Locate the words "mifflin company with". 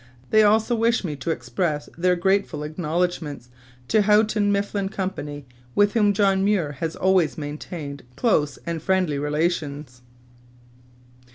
4.51-5.93